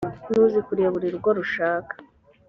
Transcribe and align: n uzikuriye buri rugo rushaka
n 0.31 0.33
uzikuriye 0.45 0.89
buri 0.93 1.07
rugo 1.13 1.29
rushaka 1.39 1.93